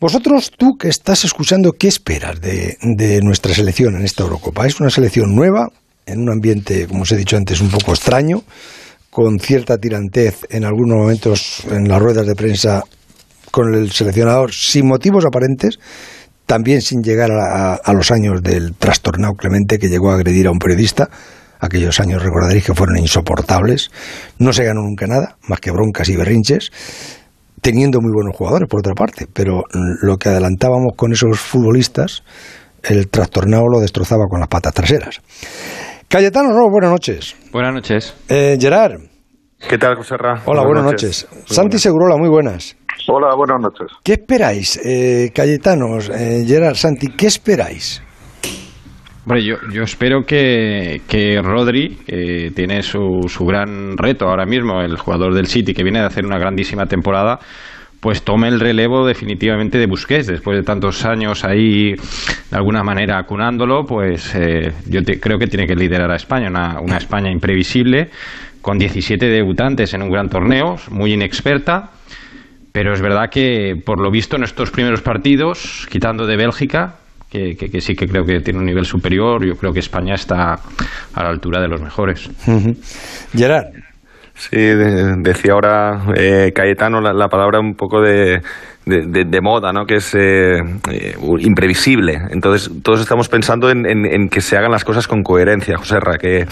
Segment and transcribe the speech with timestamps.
[0.00, 4.66] Vosotros, tú que estás escuchando, ¿qué esperas de, de nuestra selección en esta Eurocopa?
[4.66, 5.68] Es una selección nueva,
[6.06, 8.42] en un ambiente, como os he dicho antes, un poco extraño,
[9.10, 12.82] con cierta tirantez en algunos momentos en las ruedas de prensa
[13.50, 15.78] con el seleccionador sin motivos aparentes,
[16.46, 20.58] también sin llegar a, los años del trastornado Clemente que llegó a agredir a un
[20.58, 21.10] periodista.
[21.60, 23.90] Aquellos años recordaréis que fueron insoportables.
[24.38, 26.70] No se ganó nunca nada, más que broncas y berrinches,
[27.60, 29.26] teniendo muy buenos jugadores por otra parte.
[29.32, 29.62] Pero
[30.02, 32.22] lo que adelantábamos con esos futbolistas,
[32.82, 35.20] el trastornado lo destrozaba con las patas traseras.
[36.08, 37.36] Cayetano Robo, buenas noches.
[37.52, 38.14] Buenas noches.
[38.28, 39.00] Eh, Gerard.
[39.68, 40.42] ¿Qué tal, José Ra?
[40.46, 41.28] Hola, buenas, noches.
[41.44, 42.76] Santi Segurola, muy buenas.
[43.08, 43.88] Hola, buenas noches.
[44.02, 48.02] ¿Qué esperáis, eh, Cayetanos, eh, Gerard, Santi, qué esperáis?
[49.24, 54.80] Hombre, yo, yo espero que, que Rodri, que tiene su, su gran reto ahora mismo,
[54.80, 57.38] el jugador del City, que viene de hacer una grandísima temporada,
[58.00, 60.26] pues tome el relevo definitivamente de Busquets.
[60.26, 65.66] Después de tantos años ahí, de alguna manera, acunándolo, pues eh, yo creo que tiene
[65.66, 68.08] que liderar a España, una, una España imprevisible,
[68.62, 71.90] con 17 debutantes en un gran torneo, muy inexperta
[72.72, 76.99] pero es verdad que, por lo visto, en estos primeros partidos, quitando de Bélgica,
[77.30, 81.22] que, sí que creo que tiene un nivel superior, yo creo que España está a
[81.22, 82.30] la altura de los mejores.
[83.32, 83.66] Gerard.
[84.34, 88.40] Sí, decía ahora eh, Cayetano la, palabra un poco de,
[88.86, 89.84] de, moda, ¿no?
[89.84, 92.18] que es eh, eh, imprevisible.
[92.30, 96.16] Entonces, todos estamos pensando en, en, que se hagan las cosas con coherencia, José Ra,
[96.16, 96.46] que,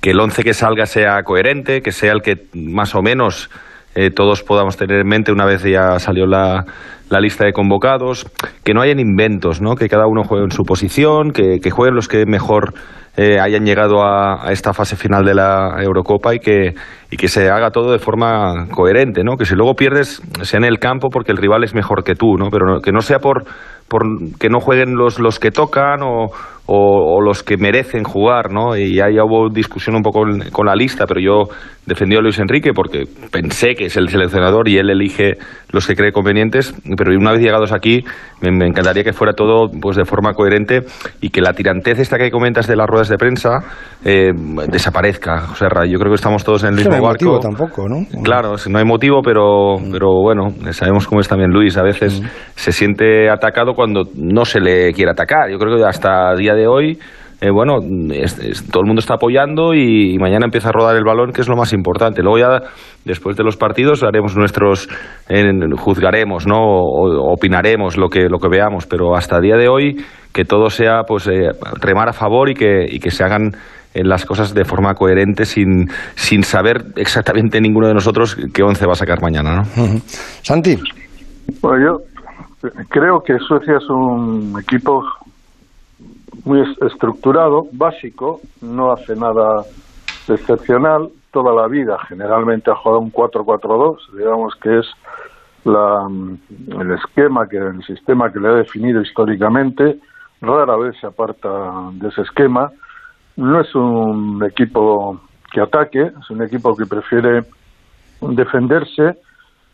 [0.00, 3.50] que el once que salga sea coherente, que sea el que más o menos
[3.94, 6.64] eh, todos podamos tener en mente una vez ya salió la,
[7.10, 8.26] la lista de convocados,
[8.64, 9.76] que no hayan inventos, ¿no?
[9.76, 12.74] que cada uno juegue en su posición, que, que jueguen los que mejor
[13.16, 16.74] eh, hayan llegado a, esta fase final de la Eurocopa y que,
[17.10, 19.36] y que se haga todo de forma coherente, ¿no?
[19.36, 22.36] que si luego pierdes sea en el campo porque el rival es mejor que tú,
[22.36, 22.48] ¿no?
[22.50, 23.44] pero que no sea por,
[23.86, 24.02] por
[24.40, 26.32] que no jueguen los, los que tocan o,
[26.66, 28.76] o, los que merecen jugar, ¿no?
[28.76, 31.54] Y ya, hubo discusión un poco con, la lista, pero yo
[31.86, 35.32] defendí a Luis Enrique porque pensé que es el seleccionador y él elige
[35.70, 38.02] los que cree convenientes, pero una vez llegados aquí
[38.40, 40.80] me, encantaría que fuera todo pues de forma coherente
[41.20, 43.58] y que la tirantez esta que comentas de las ruedas de prensa
[44.04, 44.32] eh,
[44.68, 45.50] desaparezca.
[45.52, 47.24] O sea, yo creo que estamos todos en el mismo no hay barco.
[47.24, 48.06] motivo tampoco, ¿no?
[48.22, 49.92] Claro, no hay motivo, pero, mm.
[49.92, 51.76] pero bueno, sabemos cómo es también Luis.
[51.76, 52.26] A veces mm.
[52.54, 55.50] se siente atacado cuando no se le quiere atacar.
[55.50, 56.98] Yo creo que hasta día de hoy,
[57.40, 61.42] eh, bueno, todo el mundo está apoyando y, mañana empieza a rodar el balón, que
[61.42, 62.22] es lo más importante.
[62.22, 62.62] Luego ya,
[63.04, 64.88] después de los partidos, haremos nuestros,
[65.76, 66.56] juzgaremos, ¿no?
[66.56, 69.96] O, opinaremos lo que, lo que veamos, pero hasta día de hoy,
[70.32, 71.50] que todo sea, pues, eh,
[71.82, 73.50] remar a favor y que, y que se hagan
[73.92, 78.86] eh, las cosas de forma coherente sin, sin saber exactamente ninguno de nosotros qué once
[78.86, 79.62] va a sacar mañana, ¿no?
[80.42, 80.78] Santi.
[81.60, 85.02] Bueno, yo creo que Suecia es un equipo
[86.44, 89.64] muy estructurado, básico, no hace nada
[90.28, 91.08] excepcional.
[91.30, 94.86] Toda la vida generalmente ha jugado un 4-4-2, digamos que es
[95.64, 96.06] la,
[96.80, 99.98] el esquema, que el sistema que le ha definido históricamente.
[100.40, 101.48] Rara vez se aparta
[101.92, 102.70] de ese esquema.
[103.36, 107.42] No es un equipo que ataque, es un equipo que prefiere
[108.20, 109.18] defenderse.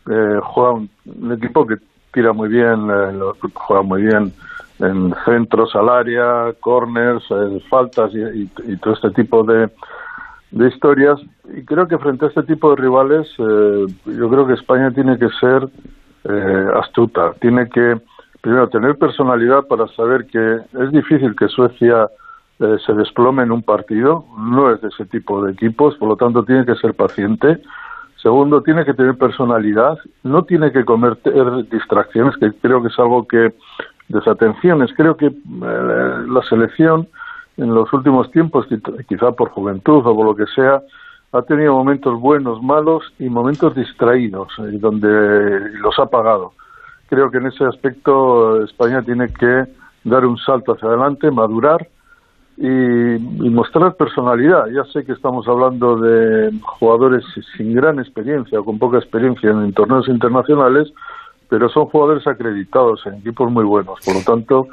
[0.09, 1.75] Eh, juega un, equipo que
[2.11, 3.19] tira muy bien, eh,
[3.53, 4.33] juega muy bien
[4.81, 8.47] en centros al área, corners, eh, faltas y,
[8.77, 9.69] todo este tipo de,
[10.51, 11.19] de, historias.
[11.55, 15.17] Y creo que frente a este tipo de rivales, eh, yo creo que España tiene
[15.17, 15.67] que ser
[16.23, 17.99] eh, astuta, tiene que
[18.41, 22.09] primero tener personalidad para saber que es difícil que Suecia
[22.85, 26.43] se desplome en un partido, no es de ese tipo de equipos, por lo tanto
[26.43, 27.59] tiene que ser paciente.
[28.21, 33.27] Segundo, tiene que tener personalidad, no tiene que cometer distracciones, que creo que es algo
[33.27, 33.55] que
[34.11, 34.91] desatenciones.
[34.95, 35.33] Creo que eh,
[36.27, 37.07] la selección
[37.57, 38.67] en los últimos tiempos,
[39.07, 40.81] quizá por juventud o por lo que sea,
[41.33, 45.07] ha tenido momentos buenos, malos y momentos distraídos, y donde
[45.79, 46.53] los ha pagado.
[47.07, 49.65] Creo que en ese aspecto España tiene que
[50.03, 51.87] dar un salto hacia adelante, madurar
[52.57, 54.67] y, y, mostrar personalidad.
[54.67, 57.23] Ya sé que estamos hablando de jugadores
[57.57, 60.91] sin gran experiencia o con poca experiencia en torneos internacionales,
[61.51, 63.99] pero son jugadores acreditados en equipos muy buenos.
[64.05, 64.67] Por lo tanto,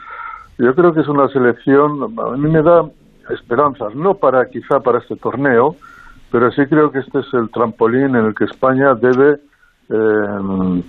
[0.58, 2.88] yo creo que es una selección, a mí me da
[3.30, 5.74] esperanzas, no para quizá para este torneo,
[6.30, 9.40] pero sí creo que este es el trampolín en el que España debe
[9.88, 10.82] eh,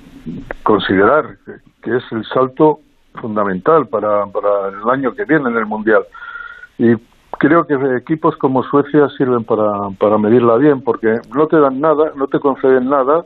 [0.62, 1.38] considerar
[1.82, 2.82] que, es el salto
[3.16, 6.04] fundamental para, para el año que viene en el Mundial.
[6.78, 6.94] Y
[7.40, 12.12] creo que equipos como Suecia sirven para, para medirla bien, porque no te dan nada,
[12.16, 13.26] no te conceden nada,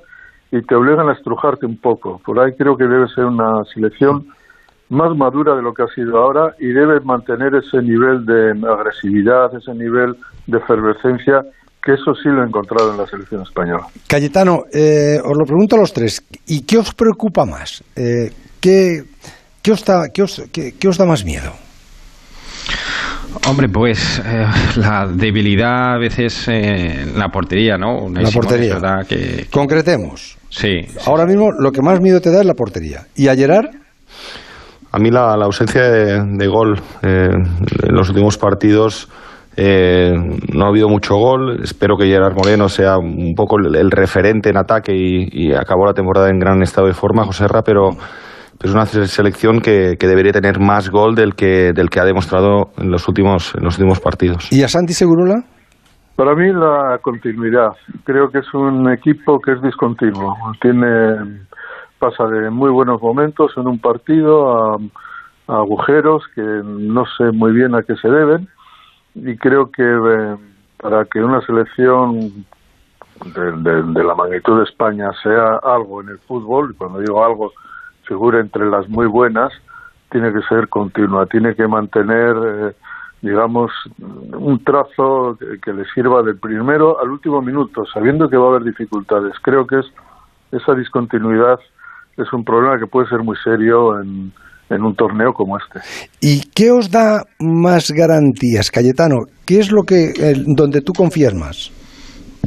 [0.53, 2.21] y te obligan a estrujarte un poco.
[2.23, 4.27] Por ahí creo que debe ser una selección
[4.89, 9.49] más madura de lo que ha sido ahora y debe mantener ese nivel de agresividad,
[9.55, 10.15] ese nivel
[10.45, 11.41] de efervescencia,
[11.81, 13.87] que eso sí lo he encontrado en la selección española.
[14.07, 17.83] Cayetano, eh, os lo pregunto a los tres, ¿y qué os preocupa más?
[17.95, 18.29] Eh,
[18.61, 19.01] ¿qué,
[19.63, 21.51] qué, os da, qué, os, qué, qué os da más miedo?
[23.49, 24.45] Hombre, pues eh,
[24.77, 28.03] la debilidad a veces en la portería, ¿no?
[28.03, 28.77] Una La portería.
[29.09, 30.37] que, Concretemos.
[30.53, 33.01] Sí, sí, Ahora mismo lo que más miedo te da es la portería.
[33.15, 33.67] ¿Y a Gerard?
[34.91, 39.09] A mí la, la ausencia de, de gol eh, en los últimos partidos
[39.55, 40.11] eh,
[40.53, 41.59] no ha habido mucho gol.
[41.63, 45.85] Espero que Gerard Moreno sea un poco el, el referente en ataque y, y acabó
[45.87, 47.89] la temporada en gran estado de forma, José Ra, pero,
[48.59, 51.99] pero es una se- selección que, que debería tener más gol del que, del que
[51.99, 54.47] ha demostrado en los últimos, en los últimos partidos.
[54.51, 55.43] ¿Y a Santi Segurola?
[56.15, 57.73] Para mí la continuidad.
[58.03, 60.35] Creo que es un equipo que es discontinuo.
[60.61, 61.41] Tiene
[61.99, 64.77] pasa de muy buenos momentos en un partido a,
[65.47, 68.47] agujeros que no sé muy bien a qué se deben
[69.15, 70.35] y creo que eh,
[70.81, 72.45] para que una selección
[73.35, 77.23] de, de- de la magnitud de España sea algo en el fútbol, y cuando digo
[77.23, 77.51] algo
[78.03, 79.53] figura entre las muy buenas,
[80.11, 82.73] tiene que ser continua, tiene que mantener, eh,
[83.23, 83.71] digamos,
[84.37, 88.65] un trazo que, le sirva del primero al último minuto, sabiendo que va a haber
[88.65, 89.33] dificultades.
[89.41, 89.85] Creo que es
[90.51, 91.57] esa discontinuidad
[92.17, 94.31] es un problema que puede ser muy serio en,
[94.69, 95.79] en un torneo como este.
[96.19, 99.25] ¿Y qué os da más garantías, Cayetano?
[99.45, 100.13] ¿Qué es lo que
[100.45, 101.71] donde tú confías más?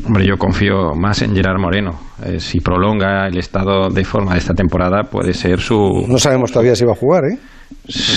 [0.06, 1.98] Hombre, yo confío más en Gerard Moreno.
[2.24, 6.04] Eh, si prolonga el estado de forma de esta temporada, puede ser su.
[6.08, 7.38] No sabemos todavía si va a jugar, ¿eh?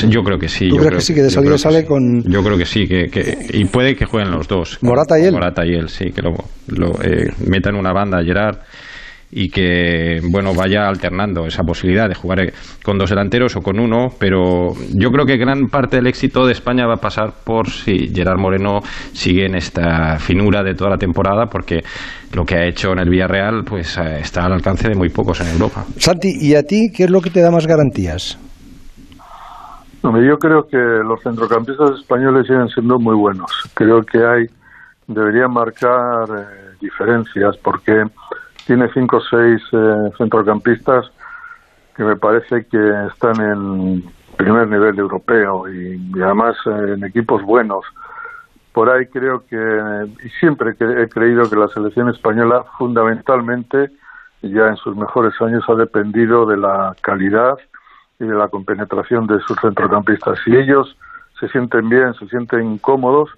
[0.08, 0.70] Yo creo que sí.
[0.70, 1.88] ¿Tú yo crees creo que sí, que de salida sale sí.
[1.88, 4.78] con- Yo creo que sí, que, que- y puede que jueguen los dos.
[4.82, 5.32] Morata y él.
[5.32, 6.34] Morata y él, sí, que lo,
[6.68, 8.58] lo, eh, metan una banda a Gerard
[9.32, 12.54] y que bueno vaya alternando esa posibilidad de jugar eh,
[12.84, 16.54] con dos delanteros o con uno, pero yo creo que gran parte del éxito de
[16.54, 18.80] España va a pasar por si Gerard Moreno
[19.14, 21.82] sigue en esta finura de toda la temporada, porque
[22.36, 25.42] lo que ha hecho en el Villarreal pues eh, está al alcance de muy pocos
[25.42, 25.86] en Europa.
[25.98, 28.38] Santi, ¿y a ti qué es lo que te da más garantías?
[30.02, 33.52] Yo creo que los centrocampistas españoles siguen siendo muy buenos.
[33.74, 34.46] Creo que hay
[35.08, 38.04] deberían marcar eh, diferencias porque
[38.70, 41.10] tiene cinco o seis eh, centrocampistas
[41.96, 44.04] que me parece que están en
[44.38, 47.84] primer nivel europeo y, además eh, en equipos buenos.
[48.72, 49.58] Por ahí creo que,
[50.24, 53.90] y siempre he creído que la selección española fundamentalmente,
[54.44, 57.58] ya en sus mejores años, ha dependido de la calidad
[58.20, 60.38] y de la compenetración de sus centrocampistas.
[60.46, 60.96] Si ellos
[61.40, 63.32] se sienten bien, se sienten cómodos,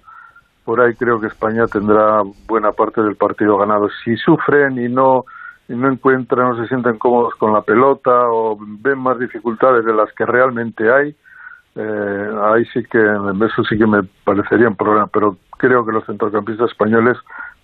[0.64, 3.88] por ahí creo que España tendrá buena parte del partido ganado.
[4.04, 5.24] Si sufren y no
[5.68, 9.94] y no encuentran, no se sienten cómodos con la pelota o ven más dificultades de
[9.94, 11.16] las que realmente hay,
[11.76, 15.06] eh, ahí sí que eso sí que me parecería un problema.
[15.12, 17.16] Pero creo que los centrocampistas españoles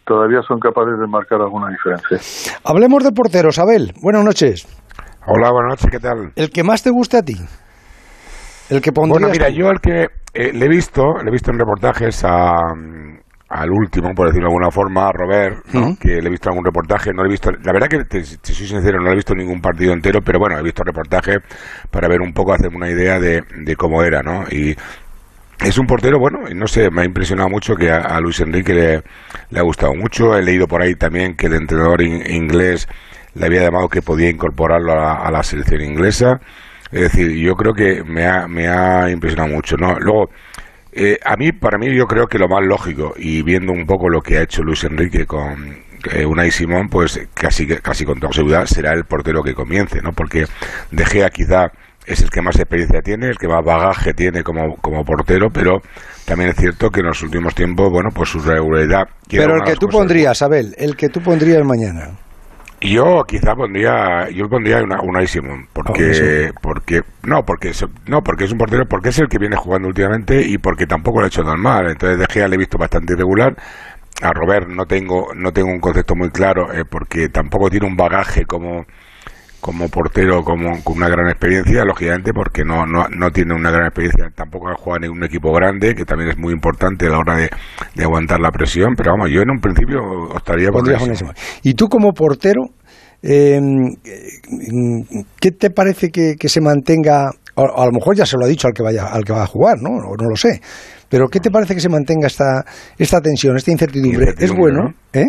[0.04, 2.18] todavía son capaces de marcar alguna diferencia.
[2.64, 3.92] Hablemos de porteros, Abel.
[4.02, 4.66] Buenas noches.
[5.26, 6.32] Hola, buenas noches, ¿qué tal?
[6.36, 7.34] ¿El que más te guste a ti?
[8.70, 11.50] El que pondrías Bueno, mira, yo el que eh, le he visto, le he visto
[11.50, 13.18] en reportajes a, mm,
[13.48, 15.64] al último, por decirlo de alguna forma, a Robert,
[15.98, 18.52] que le he visto algún reportaje, no le he visto, la verdad que te, te
[18.52, 21.38] soy sincero, no le he visto ningún partido entero, pero bueno, he visto reportaje
[21.90, 24.44] para ver un poco, hacerme una idea de, de cómo era, ¿no?
[24.50, 24.76] Y
[25.64, 28.74] es un portero, bueno, no sé, me ha impresionado mucho que a, a Luis Enrique
[28.74, 29.02] le,
[29.50, 30.36] le ha gustado mucho.
[30.36, 32.86] He leído por ahí también que el entrenador in- inglés
[33.34, 36.40] le había llamado que podía incorporarlo a a la selección inglesa.
[36.92, 39.98] Es decir, yo creo que me ha, me ha impresionado mucho, ¿no?
[39.98, 40.30] Luego,
[40.92, 44.08] eh, a mí, para mí, yo creo que lo más lógico, y viendo un poco
[44.08, 45.76] lo que ha hecho Luis Enrique con
[46.12, 50.12] eh, Unai Simón, pues casi, casi con toda seguridad será el portero que comience, ¿no?
[50.12, 50.44] Porque
[50.90, 51.66] De Gea quizá
[52.06, 55.82] es el que más experiencia tiene, el que más bagaje tiene como, como portero, pero
[56.24, 59.04] también es cierto que en los últimos tiempos, bueno, pues su regularidad...
[59.30, 62.12] Pero el que tú cosas- pondrías, Abel, el que tú pondrías mañana.
[62.80, 66.54] Yo quizá pondría, yo pondría una, Unai Simón, Ah, porque, sí.
[66.60, 69.88] porque, no, porque, es- no, porque es un portero, porque es el que viene jugando
[69.88, 71.88] últimamente y porque tampoco lo ha hecho tan mal.
[71.90, 73.56] Entonces De Gea le he visto bastante irregular.
[74.22, 77.96] A Robert no tengo, no tengo un concepto muy claro, eh, porque tampoco tiene un
[77.96, 78.86] bagaje como,
[79.60, 83.86] como portero, como con una gran experiencia, lógicamente, porque no, no, no tiene una gran
[83.86, 87.18] experiencia, tampoco ha jugado en un equipo grande, que también es muy importante a la
[87.18, 87.50] hora de,
[87.94, 89.98] de aguantar la presión, pero vamos, yo en un principio
[90.34, 91.16] optaría por Simón.
[91.16, 91.34] Simón.
[91.62, 92.62] Y tú como portero,
[93.22, 93.60] eh,
[95.40, 97.30] ¿qué te parece que, que se mantenga?
[97.56, 99.42] A, a lo mejor ya se lo ha dicho al que vaya, al que va
[99.42, 99.90] a jugar, ¿no?
[99.90, 100.60] O no lo sé.
[101.08, 102.64] Pero ¿qué te parece que se mantenga esta,
[102.96, 104.34] esta tensión, esta incertidumbre?
[104.38, 104.84] ¿Es bueno?
[104.84, 105.20] ¿no?
[105.20, 105.26] ¿Eh?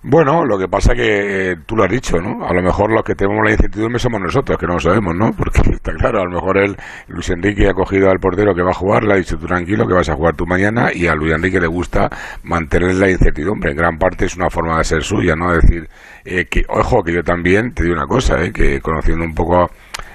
[0.00, 2.46] Bueno, lo que pasa que eh, tú lo has dicho, ¿no?
[2.46, 5.32] A lo mejor los que tenemos la incertidumbre somos nosotros, que no lo sabemos, ¿no?
[5.36, 6.76] Porque está claro, a lo mejor él,
[7.08, 9.88] Luis Enrique ha cogido al portero que va a jugar, le ha dicho tú tranquilo
[9.88, 12.08] que vas a jugar tú mañana y a Luis Enrique le gusta
[12.44, 13.72] mantener la incertidumbre.
[13.72, 15.52] En gran parte es una forma de ser suya, ¿no?
[15.52, 15.88] decir,
[16.24, 18.52] eh, que, ojo, que yo también te digo una cosa, ¿eh?
[18.52, 19.68] Que conociendo un poco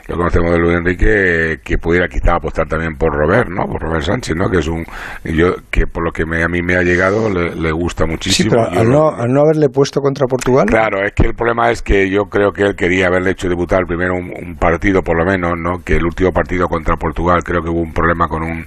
[0.08, 3.66] lo conocemos de Luis Enrique que pudiera quizá apostar también por Robert, ¿no?
[3.66, 4.50] Por Robert Sánchez, ¿no?
[4.50, 4.84] Que es un
[5.24, 8.50] yo que por lo que me, a mí me ha llegado le, gusta muchísimo.
[8.52, 10.66] Sí, pero al no, al no haberle puesto contra Portugal.
[10.68, 13.86] Claro, es que el problema es que yo creo que él quería haberle hecho debutar
[13.88, 15.84] primero un partido por lo menos, ¿no?
[15.84, 18.66] Que el último partido contra Portugal creo que hubo un problema con un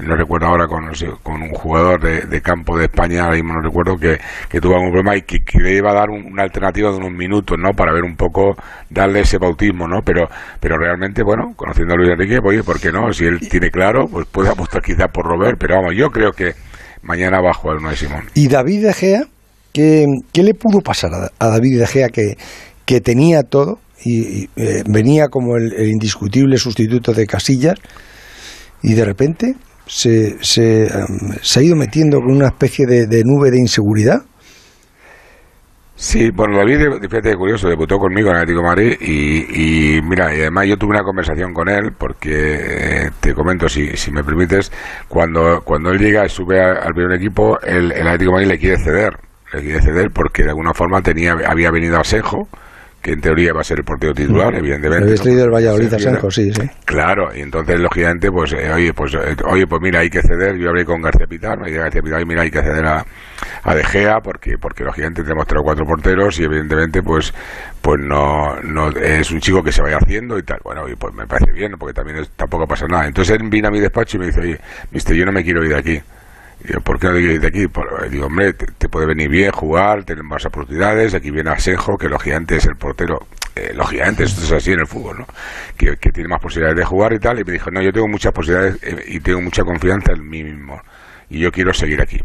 [0.00, 0.84] no recuerdo ahora con,
[1.22, 4.90] con un jugador de, campo de España, ahora mismo no recuerdo, que, que tuvo algún
[4.90, 7.72] problema y que, le iba a dar una alternativa de unos minutos, ¿no?
[7.72, 8.56] Para ver un poco,
[8.90, 10.00] darle ese bautismo, ¿no?
[10.04, 10.28] Pero,
[10.60, 13.12] pero realmente, bueno, conociendo a Luis Enrique, pues, oye, ¿por qué no?
[13.12, 16.52] Si él tiene claro, pues puede apostar quizá por Robert, pero vamos, yo creo que
[17.02, 18.24] mañana va a jugar uno de Simón.
[18.34, 19.22] ¿Y David De Gea?
[19.72, 22.36] ¿Qué, qué le pudo pasar a, David De Gea que,
[22.84, 27.78] que tenía todo y, eh, venía como el, el indiscutible sustituto de Casillas
[28.82, 29.56] y de repente
[29.88, 34.22] se, se, em, se ha ido metiendo con una especie de, nube de inseguridad.
[35.96, 40.68] Sí, bueno, David, fíjate curioso, debutó conmigo en Atlético Madrid y, y, mira, y además
[40.68, 44.70] yo tuve una conversación con él porque eh, te comento, si, si me permites,
[45.08, 49.18] cuando, cuando él llega y sube al primer equipo, el, Atlético Madrid le quiere ceder,
[49.52, 52.46] le quiere ceder porque de alguna forma tenía había venido a Sejo
[53.08, 55.04] que en teoría va a ser el portero titular, evidentemente.
[55.04, 56.70] Habéis traído el Valladolid a sí, sí.
[56.84, 60.56] Claro, y entonces, lógicamente, pues, eh, oye, pues, eh, oye, pues mira, hay que ceder,
[60.56, 63.06] yo hablé con García Pitar, me dije García Pitar, y mira, hay que ceder a,
[63.62, 67.32] a De Gea, porque, porque lógicamente tenemos tres o cuatro porteros, y evidentemente, pues,
[67.80, 70.58] pues no, no, es un chico que se vaya haciendo y tal.
[70.62, 73.06] Bueno, y pues me parece bien, porque también tampoco pasa nada.
[73.06, 74.60] Entonces él vino a mi despacho y me dice, oye,
[74.90, 76.02] mister, yo no me quiero ir de aquí.
[76.84, 77.66] ¿Por qué no de aquí?
[78.10, 81.14] digo, hombre, te, puede venir bien jugar, tener más oportunidades.
[81.14, 83.26] Aquí viene Asenjo, que lógicamente es el portero
[83.58, 85.26] eh, lógicamente esto es así en el fútbol, ¿no?
[85.76, 88.32] Que, tiene más posibilidades de jugar y tal, y me dijo, no, yo tengo muchas
[88.32, 90.80] posibilidades eh, y tengo mucha confianza en mí mismo,
[91.28, 92.20] y yo quiero seguir aquí.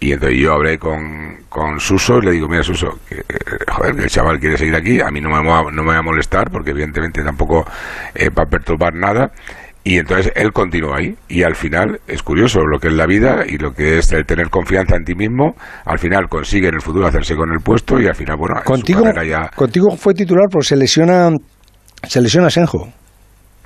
[0.00, 3.24] Y entonces yo hablé con, con Suso y le digo, mira Suso, que, eh,
[3.66, 6.02] joder, que el chaval quiere seguir aquí, a mí no me, no me va a
[6.02, 9.32] molestar porque evidentemente tampoco va a perturbar nada
[9.84, 11.14] y entonces él continúa ahí.
[11.28, 14.24] Y al final es curioso lo que es la vida y lo que es el
[14.24, 15.54] tener confianza en ti mismo.
[15.84, 19.04] Al final consigue en el futuro hacerse con el puesto y al final, bueno, contigo,
[19.22, 19.50] ya...
[19.54, 21.30] contigo fue titular porque se lesiona,
[22.02, 22.88] se lesiona Senjo.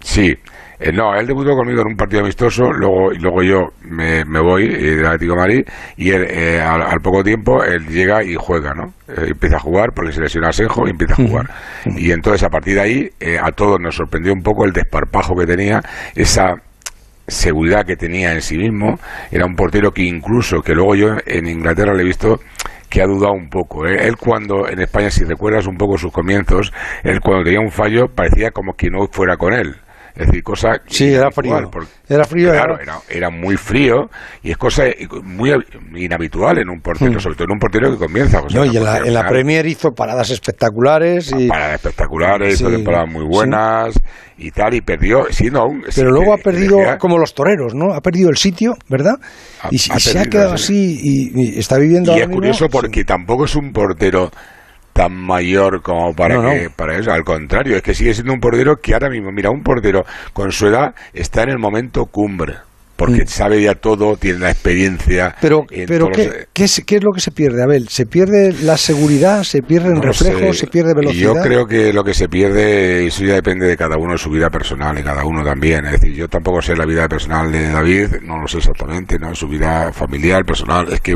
[0.00, 0.34] Sí,
[0.80, 4.40] eh, no, él debutó conmigo en un partido amistoso, luego, y luego yo me, me
[4.40, 5.64] voy eh, del Atlético de Madrid
[5.96, 8.94] y él, eh, al, poco tiempo él llega y juega, ¿no?
[9.08, 11.50] empieza a jugar porque se lesiona a Senjo y empieza a jugar.
[11.96, 13.10] Y entonces a partir de ahí
[13.42, 15.80] a todos nos sorprendió un poco el desparpajo que tenía,
[16.14, 16.56] esa
[17.28, 18.98] seguridad que tenía en sí mismo.
[19.30, 22.40] Era un portero que incluso, que luego yo en Inglaterra le he visto
[22.88, 23.86] que ha dudado un poco.
[23.86, 26.72] Él cuando en España, si recuerdas un poco sus comienzos,
[27.04, 29.76] él cuando tenía un fallo parecía como que no fuera con él.
[30.18, 30.80] Es decir, cosa...
[30.86, 31.56] Sí, era frío.
[32.08, 32.50] era frío.
[32.50, 32.76] Claro,
[33.08, 33.30] era...
[33.30, 34.10] muy frío
[34.42, 34.82] y es cosa
[35.22, 35.52] muy
[35.94, 37.20] inhabitual en un portero, hmm.
[37.20, 38.42] sobre todo en un portero que comienza.
[38.52, 41.32] no, y en la, en la, Premier hizo paradas espectaculares.
[41.38, 41.46] Y...
[41.46, 43.94] Paradas espectaculares, hizo temporadas muy buenas
[44.38, 45.84] y tal, y perdió, siendo aún...
[45.94, 47.94] Pero luego ha perdido, como los toreros, ¿no?
[47.94, 49.14] Ha perdido el sitio, ¿verdad?
[49.70, 52.16] y, se ha quedado así y, está viviendo...
[52.16, 54.32] Y es curioso porque tampoco es un portero
[54.98, 58.80] tan mayor como para que para eso al contrario es que sigue siendo un portero
[58.82, 62.56] que ahora mismo mira un portero con su edad está en el momento cumbre
[62.98, 63.28] porque mm.
[63.28, 65.36] sabe ya todo, tiene la experiencia.
[65.40, 67.88] Pero, pero ¿qué, ¿qué, es, ¿qué, es, lo que se pierde, Abel?
[67.88, 69.44] ¿Se pierde la seguridad?
[69.44, 70.52] ¿Se pierde el reflejo?
[70.52, 71.36] ¿Se pierde velocidad?
[71.36, 74.30] Yo creo que lo que se pierde, eso ya depende de cada uno, de su
[74.30, 75.86] vida personal, y cada uno también.
[75.86, 79.32] Es decir, yo tampoco sé la vida personal de David, no lo sé exactamente, ¿no?
[79.32, 81.14] Su vida familiar, personal, es que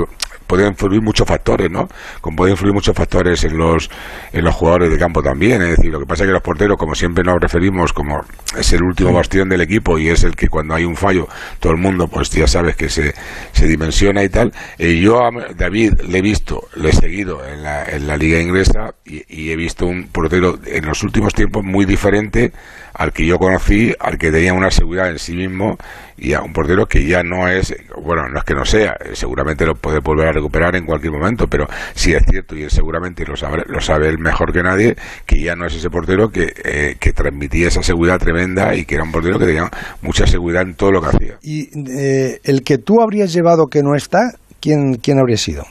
[0.53, 1.89] pueden influir muchos factores, ¿no?
[2.21, 3.89] Como pueden influir muchos factores en los,
[4.35, 5.63] en los jugadores de campo también.
[5.63, 8.21] Es decir, lo que pasa es que los porteros, como siempre nos referimos, como
[8.59, 11.27] es el último bastión del equipo y es el que cuando hay un fallo,
[11.59, 13.15] todo el mundo, pues ya sabes que se,
[13.53, 14.53] se dimensiona y tal.
[14.79, 18.41] Eh, yo a David le he visto, le he seguido en la, en la liga
[18.41, 22.53] inglesa y, y he visto un portero en los últimos tiempos muy diferente
[22.95, 25.77] al que yo conocí, al que tenía una seguridad en sí mismo
[26.17, 29.67] y a un portero que ya no es, bueno, no es que no sea, seguramente
[29.67, 33.25] lo puede volver a recuperar en cualquier momento, pero sí es cierto y él seguramente
[33.25, 34.97] lo sabe, lo sabe él mejor que nadie,
[35.27, 38.95] que ya no es ese portero que, eh, que transmitía esa seguridad tremenda y que
[38.95, 39.71] era un portero que tenía
[40.03, 41.39] mucha seguridad en todo lo que hacía.
[41.43, 45.65] Y eh, el que tú habrías llevado que no está, ¿quién, quién habría sido?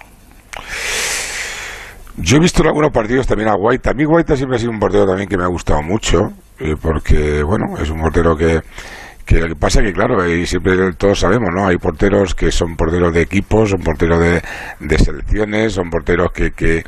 [2.18, 3.92] Yo he visto en algunos partidos también a Guaita.
[3.92, 6.76] A mí Guaita siempre ha sido un portero también que me ha gustado mucho, eh,
[6.80, 8.62] porque, bueno, es un portero que,
[9.26, 11.66] que lo que pasa es que, claro, y siempre todos sabemos, ¿no?
[11.66, 14.42] Hay porteros que son porteros de equipos, son porteros de,
[14.80, 16.84] de selecciones, son porteros que, que,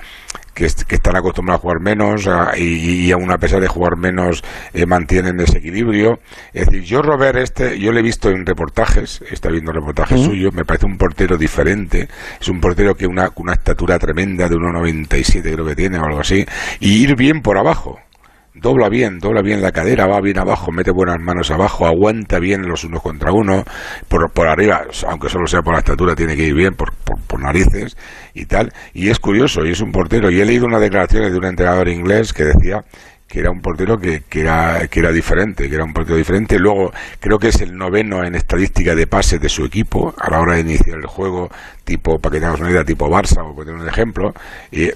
[0.53, 5.39] que, están acostumbrados a jugar menos y, aún a pesar de jugar menos eh, mantienen
[5.39, 6.20] ese equilibrio.
[6.53, 10.53] Es decir, yo Robert este, yo le he visto en reportajes, está viendo reportajes suyos,
[10.53, 12.08] me parece un portero diferente,
[12.39, 16.20] es un portero que una, una estatura tremenda de 1,97 creo que tiene o algo
[16.20, 16.46] así,
[16.80, 18.00] y ir bien por abajo
[18.53, 22.67] dobla bien, dobla bien la cadera, va bien abajo, mete buenas manos abajo, aguanta bien
[22.67, 23.63] los unos contra uno,
[24.07, 27.39] por, por arriba, aunque solo sea por la estatura, tiene que ir bien por, por,
[27.39, 27.98] narices
[28.33, 28.72] y tal.
[28.93, 30.29] Y es curioso, y es un portero.
[30.29, 32.86] Y he leído unas declaraciones de un entrenador inglés que decía
[33.27, 36.60] que era un portero que, que, era, que era diferente, que era un portero diferente.
[36.60, 40.39] Luego, creo que es el noveno en estadística de pases de su equipo a la
[40.39, 41.50] hora de iniciar el juego,
[41.83, 44.33] tipo, para que tengamos una idea, tipo Barça, o por un ejemplo.
[44.72, 44.89] Y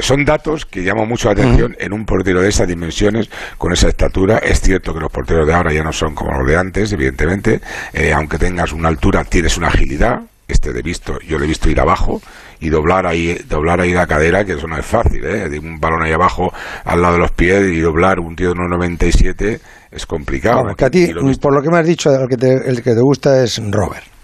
[0.00, 3.88] son datos que llaman mucho la atención en un portero de esas dimensiones, con esa
[3.88, 4.38] estatura.
[4.38, 7.60] Es cierto que los porteros de ahora ya no son como los de antes, evidentemente.
[7.92, 10.20] Eh, aunque tengas una altura, tienes una agilidad.
[10.46, 12.22] Este de visto, yo le he visto ir abajo
[12.58, 15.46] y doblar ahí, doblar ahí la cadera, que eso no es fácil, ¿eh?
[15.58, 16.50] Un balón ahí abajo
[16.86, 20.74] al lado de los pies y doblar un tío de 1,97 es complicado.
[20.74, 23.00] que a ti, por lo que me has dicho, el que te, el que te
[23.00, 24.17] gusta es Robert.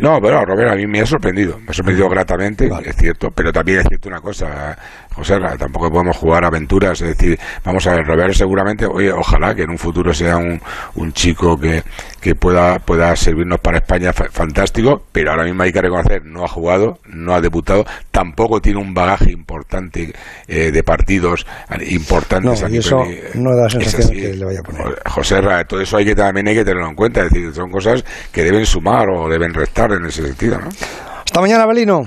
[0.00, 3.52] No, pero Robert, a mí me ha sorprendido, me ha sorprendido gratamente, es cierto, pero
[3.52, 4.76] también es cierto una cosa,
[5.18, 9.62] José, tampoco podemos jugar aventuras, es decir, vamos a ver, Robert seguramente, oye, ojalá que
[9.62, 10.60] en un futuro sea un,
[10.94, 11.82] un chico que,
[12.20, 16.48] que pueda, pueda servirnos para España fantástico, pero ahora mismo hay que reconocer, no ha
[16.48, 20.14] jugado, no ha debutado, tampoco tiene un bagaje importante
[20.46, 21.44] eh, de partidos
[21.88, 22.62] importantes.
[22.62, 25.02] No, y eso no da la sensación que le vaya a poner.
[25.04, 28.04] José, todo eso hay que también hay que tenerlo en cuenta, es decir, son cosas
[28.30, 30.68] que deben sumar o deben restar en ese sentido, ¿no?
[30.68, 32.06] Hasta mañana, Belino.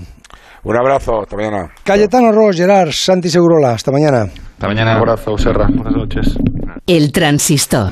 [0.64, 1.72] Un abrazo, hasta mañana.
[1.84, 4.24] Cayetano Ross, Gerard, Santi Segurola, hasta mañana.
[4.24, 4.92] Hasta mañana.
[4.92, 5.68] Un abrazo, Serra.
[5.68, 6.38] Buenas noches.
[6.86, 7.92] El transistor.